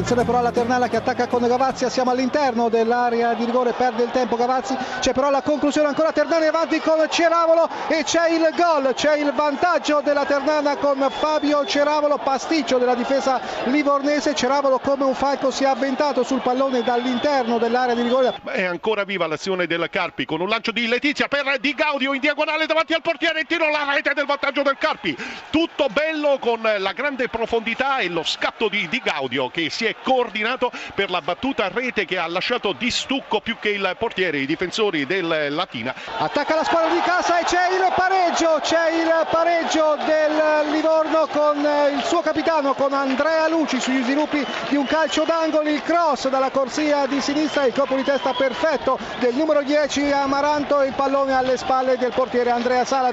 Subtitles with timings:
[0.00, 4.10] attenzione però alla Ternana che attacca con Gavazzi, siamo all'interno dell'area di rigore, perde il
[4.10, 8.94] tempo Gavazzi, c'è però la conclusione ancora Ternana avanti con Ceravolo e c'è il gol,
[8.94, 15.14] c'è il vantaggio della Ternana con Fabio Ceravolo, pasticcio della difesa livornese, Ceravolo come un
[15.14, 18.40] falco si è avventato sul pallone dall'interno dell'area di rigore.
[18.44, 22.20] È ancora viva l'azione del Carpi con un lancio di Letizia per Di Gaudio in
[22.20, 25.14] diagonale davanti al portiere, tiro la rete del vantaggio del Carpi,
[25.50, 29.89] tutto bello con la grande profondità e lo scatto di Di Gaudio che si è
[30.02, 34.38] coordinato per la battuta a rete che ha lasciato di stucco più che il portiere,
[34.38, 35.94] i difensori del Latina.
[36.18, 41.58] Attacca la squadra di casa e c'è il pareggio, c'è il pareggio del Livorno con
[41.58, 46.50] il suo capitano, con Andrea Luci sugli sviluppi di un calcio d'angolo, il cross dalla
[46.50, 51.56] corsia di sinistra, il colpo di testa perfetto del numero 10 Amaranto il pallone alle
[51.56, 53.12] spalle del portiere Andrea Sala.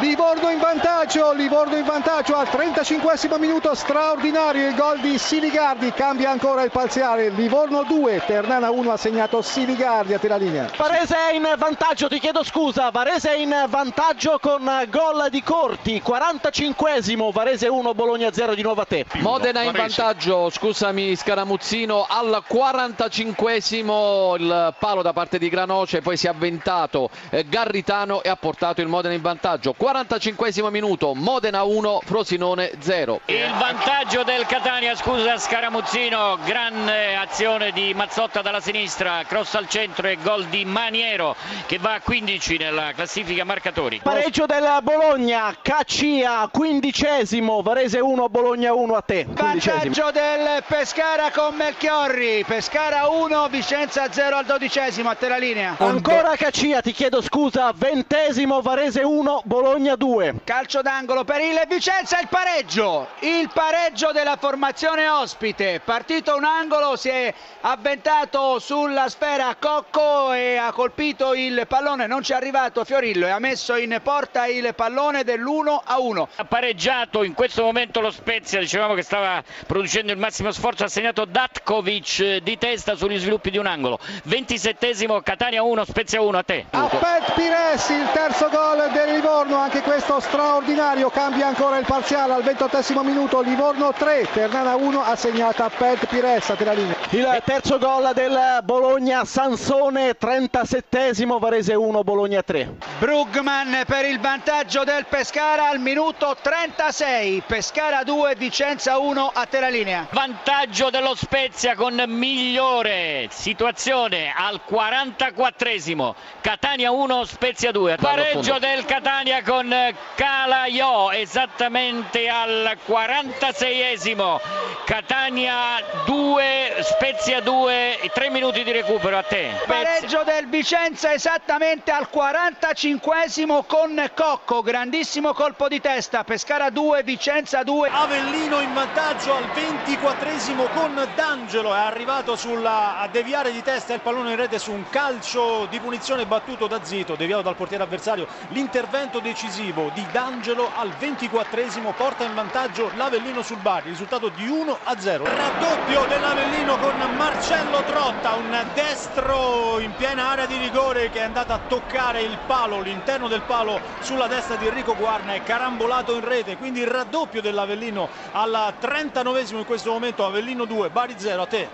[0.00, 6.30] Livorno in vantaggio, Livorno in vantaggio al 35 minuto straordinario il gol di Siligardi, cambia
[6.30, 10.68] ancora il parziale, Livorno 2, Ternana 1 ha segnato Siligardi a te la linea.
[10.76, 16.02] Varese è in vantaggio, ti chiedo scusa, Varese è in vantaggio con gol di Corti,
[16.04, 19.04] 45esimo, Varese 1, Bologna 0 di nuovo a te.
[19.18, 20.02] Modena in Varese.
[20.02, 27.08] vantaggio, scusami Scaramuzzino, al 45esimo il palo da parte di Granoce, poi si è avventato
[27.30, 29.74] eh, Garritano e ha portato il Modena in vantaggio.
[29.78, 33.20] 45esimo minuto, Modena 1, Frosinone 0.
[33.26, 40.08] Il vantaggio del Catania, scusa Scaramuzzino, grande azione di Mazzotta dalla sinistra, cross al centro
[40.08, 44.00] e gol di Maniero che va a 15 nella classifica marcatori.
[44.02, 49.26] Pareggio del Bologna, Caccia, quindicesimo, Varese 1, Bologna 1 a te.
[49.26, 49.74] quindicesimo.
[49.74, 55.74] Vantaggio del Pescara con Melchiorri, Pescara 1, Vicenza 0 al dodicesimo, a te la linea.
[55.78, 60.36] Ancora Caccia, ti chiedo scusa, ventesimo, Varese 1, Bologna 2.
[60.44, 66.96] Calcio d'angolo per il Vicenza, il pareggio, il pareggio della formazione ospite, partito un angolo,
[66.96, 72.84] si è avventato sulla sfera Cocco e ha colpito il pallone, non ci è arrivato
[72.84, 76.28] Fiorillo e ha messo in porta il pallone dell'1 a 1.
[76.36, 80.88] Ha pareggiato in questo momento lo Spezia, dicevamo che stava producendo il massimo sforzo, ha
[80.88, 83.98] segnato Datkovic eh, di testa sugli sviluppi di un angolo.
[84.28, 86.64] 27esimo Catania 1, Spezia 1 a te.
[86.70, 92.42] Appet Pires, il terzo gol del Livorno, anche questo straordinario, cambia ancora il parziale al
[92.42, 96.96] 28 minuto, Livorno 3, Ternana 1 ha segnato Appet Pires a te la linea.
[97.10, 102.74] Il terzo gol del Bologna, Sansone, 37esimo, Varese 1, Bologna 3.
[102.98, 107.05] Brugman per il vantaggio del Pescara al minuto 36,
[107.46, 110.08] Pescara 2, Vicenza 1, a te la linea.
[110.10, 116.14] Vantaggio dello Spezia con migliore situazione al 44esimo.
[116.40, 117.96] Catania 1, Spezia 2.
[117.96, 119.74] Pareggio del Catania con
[120.14, 124.40] Calaiò esattamente al 46esimo.
[124.84, 129.50] Catania 2, Spezia 2, 3 minuti di recupero a te.
[129.66, 137.62] Pareggio del Vicenza esattamente al 45esimo con Cocco, grandissimo colpo di testa, Pescara 2, Vicenza
[137.62, 137.88] 2.
[137.90, 144.32] Avellino in vantaggio al 24esimo con D'Angelo è arrivato sulla, deviare di testa il pallone
[144.32, 148.26] in rete su un calcio di punizione battuto da Zito, deviato dal portiere avversario.
[148.48, 154.78] L'intervento decisivo di D'Angelo al 24esimo porta in vantaggio l'Avellino sul Bari, risultato di 1
[154.82, 155.24] a 0.
[155.24, 161.54] Raddoppio dell'Avellino con Marcello Trotta, un destro in piena area di rigore che è andato
[161.54, 166.22] a toccare il palo, l'interno del palo sulla testa di Enrico Guarna è carambolato in
[166.22, 171.46] rete, quindi il raddoppio dell'Avellino al 39esimo in questo momento, Avellino 2, Bari 0 a
[171.46, 171.68] te.